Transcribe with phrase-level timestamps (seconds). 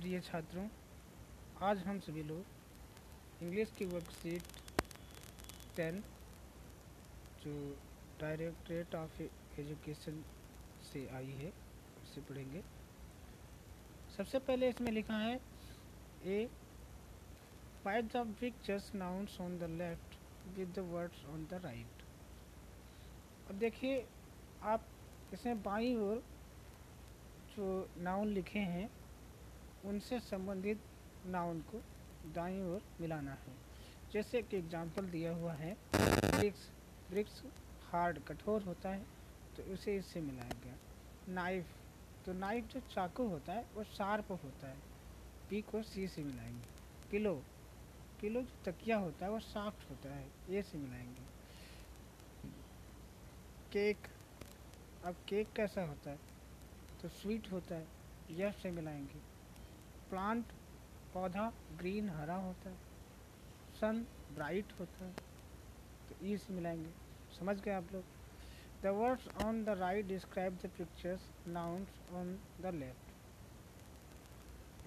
[0.00, 0.62] प्रिय छात्रों,
[1.60, 4.42] आज हम सभी लोग इंग्लिश की वर्कशीट
[5.76, 5.98] टेन
[7.42, 7.52] जो
[8.20, 9.20] डायरेक्टरेट ऑफ़
[9.60, 10.22] एजुकेशन
[10.82, 11.48] से आई है
[12.02, 12.62] उससे पढ़ेंगे।
[14.16, 15.34] सबसे पहले इसमें लिखा है
[16.26, 16.38] A
[17.84, 20.16] by the pictures nouns on the left
[20.58, 22.04] with the words on the right
[23.50, 24.06] अब देखिए,
[24.62, 24.86] आप
[25.34, 26.22] इसमें बाई और
[27.56, 28.88] जो नाउन लिखे हैं
[29.84, 30.80] उनसे संबंधित
[31.26, 31.82] नाउन को
[32.34, 33.54] दाई ओर मिलाना है।
[34.12, 36.68] जैसे कि एग्जांपल दिया हुआ है, ब्रिक्स
[37.10, 37.42] ब्रिक्स
[37.90, 39.04] हार्ड कठोर होता है
[39.56, 40.74] तो उसे इससे मिलाया गया।
[41.28, 41.74] नाइफ
[42.26, 44.78] तो नाइफ जो चाकू होता है, वो शार्प होता है।
[45.50, 46.68] पी को सी से मिलाएँगे।
[47.10, 47.34] पिलो
[48.20, 51.28] पिलो जो तकिया होता है, वो सॉफ्ट होता है ए से मिलाएँगे।
[53.72, 54.06] केक
[55.04, 56.18] अब केक कैसा होता है?
[57.02, 57.86] तो स्वीट होता है
[58.30, 59.29] यह से मिलाएँगे।
[60.10, 60.44] प्लांट,
[61.14, 62.76] पौधा ग्रीन, हरा होता है।
[63.80, 65.12] सन ब्राइट होता है।
[66.08, 66.90] तो ई से मिलाएँगे।
[67.38, 68.04] समझ गए आप लोग?
[68.82, 73.06] The words on the right describe the pictures nouns on the left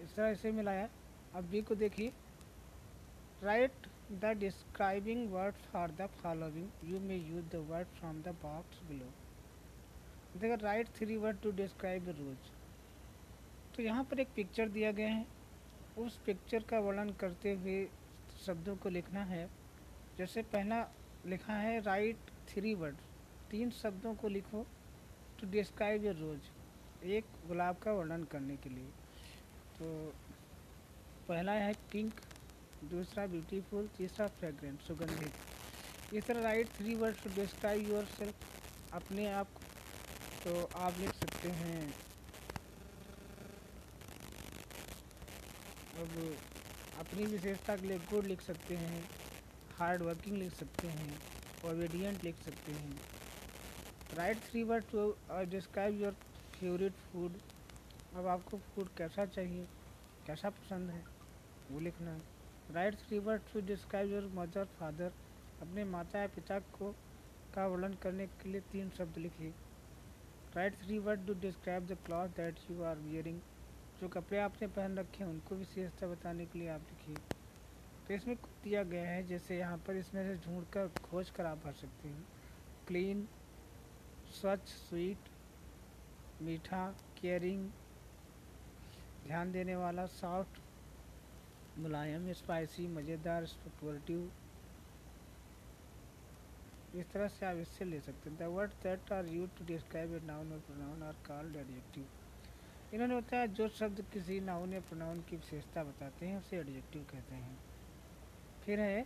[0.04, 0.88] इस तरह से मिलाया।
[1.36, 2.14] अब बी को देखिए।
[3.44, 8.84] Write the describing words for the following you may use the word from the box
[8.90, 9.06] below
[10.40, 12.52] देखो write three word to describe rose
[13.76, 15.26] तो यहाँ पर एक पिक्चर दिया गया है।
[15.98, 17.86] उस पिक्चर का वर्णन करते हुए
[18.46, 19.48] शब्दों को लिखना है।
[20.18, 20.80] जैसे पहला
[21.26, 22.96] लिखा है राइट थ्री वर्ड
[23.52, 24.66] तीन शब्दों को लिखो
[25.40, 28.86] टू डिस्क्राइब योर रोज। एक, गुलाब का वर्णन करने के लिए।
[29.80, 30.14] तो
[31.28, 32.22] पहला है पिंक
[32.92, 39.48] दूसरा ब्यूटीफुल तीसरा फ्रेग्रेंट सुगंधित। इस तरह write three word to describe yourself अपने आप
[39.54, 39.62] को।
[40.44, 41.94] तो आप लिख सकते हैं
[45.94, 46.10] अब
[47.00, 49.04] अपनी विशेषता के लिए गुड लिख सकते हैं
[49.72, 51.18] हार्ड वर्किंग लिख सकते हैं
[51.64, 52.96] ओबीडियंट लिख सकते हैं।
[54.12, 55.14] Write three word to
[55.52, 56.16] describe your
[56.54, 57.38] favourite food
[58.16, 59.66] अब आपको फ़ूड कैसा चाहिए,
[60.28, 61.04] कैसा पसंद है,
[61.72, 65.12] वो लिखना है। Write three word to describe your mother father
[65.62, 66.92] अपने माता या पिता को,
[67.56, 69.54] का वर्णन करने के लिए तीन शब्द लिखिए।
[70.56, 73.40] Write three word to describe the cloth that you are wearing
[74.02, 77.16] जो कपड़े आपने पहन रखे हैं, उनको विशेषता बताने के लिए आप लिखिए।
[78.08, 81.64] तो इसमें दिया गया है, जैसे यहाँ पर इसमें से ढूंढ कर, खोज कर आप
[81.66, 82.26] भर सकते हैं।
[82.88, 83.28] क्लीन
[84.32, 85.30] स्वच्छ स्वीट
[86.42, 86.86] मीठा
[87.22, 87.70] केयरिंग
[89.28, 90.60] ध्यान देने वाला सॉफ्ट
[91.78, 94.32] मुलायम स्पाइसी मज़ेदार स्पोर्टिव
[96.96, 100.14] इस तरह से आप इससे ले सकते हैं। The word that are use to describe
[100.16, 102.06] a noun और प्रोनाउन आर कॉल्ड एडजेक्टिव
[102.94, 107.36] इन्होंने बताया, जो शब्द किसी नाउन या प्रोनाउन की विशेषता बताते हैं, उसे एडजेक्टिव कहते
[107.36, 107.58] हैं।
[108.64, 109.06] फिर है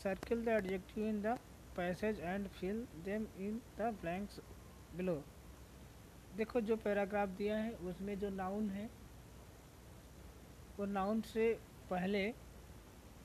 [0.00, 1.36] circle the adjective in the
[1.76, 4.40] passage and fill them in the blanks
[4.96, 5.22] below
[6.32, 8.88] देखो, जो पैराग्राफ दिया है, उसमें जो नाउन है,
[10.78, 11.52] वो नाउन से
[11.90, 12.26] पहले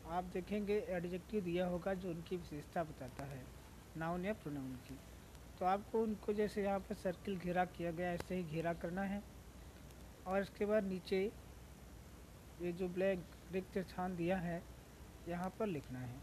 [0.09, 3.42] आप देखेंगे एडजेक्टिव दिया होगा, जो उनकी विशेषता बताता है
[3.96, 4.97] नाउन या प्रोनाउन की।
[5.59, 9.22] तो आपको उनको जैसे यहाँ पर सर्किल घेरा किया गया, ऐसे ही घेरा करना है।
[10.28, 11.20] और इसके बाद नीचे
[12.60, 13.20] ये जो ब्लैक
[13.52, 14.62] रिक्त स्थान दिया है,
[15.28, 16.22] यहाँ पर लिखना है।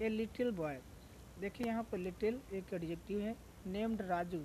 [0.00, 0.78] ए लिटिल बॉय,
[1.40, 3.34] देखिए यहाँ पर लिटिल एक एडजेक्टिव है
[3.68, 4.38] named Raju.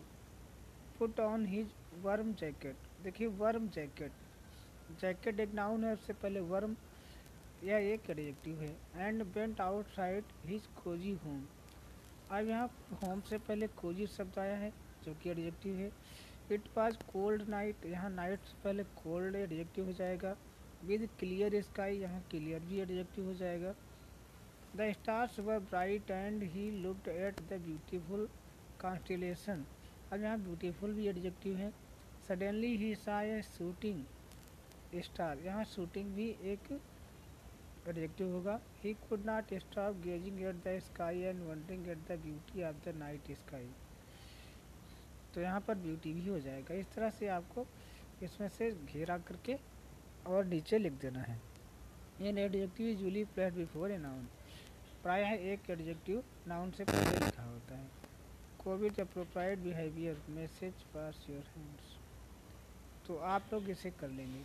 [1.00, 1.72] Put on his
[2.04, 4.12] warm jacket देखिए वर्म जैकेट
[5.02, 6.76] जैकेट एक नाउन है, उससे पहले वर्म
[7.64, 11.44] यह एक एडजेक्टिव है। And went outside his cosy home
[12.32, 12.68] अब यहाँ
[13.04, 14.72] होम से पहले कोजी शब्द आया है,
[15.04, 15.92] जो कि एडजेक्टिव है।
[16.52, 20.36] इट वाज कोल्ड नाइट यहाँ नाइट से पहले कोल्ड एडजेक्टिव हो जाएगा।
[20.86, 23.74] विद क्लियर स्काई यहाँ क्लियर भी एडजेक्टिव हो जाएगा।
[24.76, 28.28] The stars were bright and he looked at the beautiful
[28.82, 29.66] constellation
[30.14, 31.72] अब यहाँ ब्यूटीफुल भी एडजेक्टिव है।
[32.28, 34.04] सडनली ही सा शूटिंग
[35.04, 36.72] स्टार यहाँ शूटिंग भी एक
[37.88, 42.64] एडजेक्टिव होगा। He could not stop gazing at the sky and wondering at the beauty
[42.64, 43.70] of the night sky
[45.36, 47.66] तो यहाँ पर ब्यूटी भी हो जाएगा। इस तरह से आपको
[48.24, 49.58] इसमें से घेरा करके
[50.28, 51.40] और नीचे लिख देना है।
[52.22, 54.28] An adjective usually placed before a noun
[55.04, 57.90] प्रायः एक एडजेक्टिव नाउन से पहले लिखा होता है।
[58.64, 61.98] Covid appropriate behaviour message pass your hands
[63.08, 64.44] तो आप लोग इसे कर लेंगे।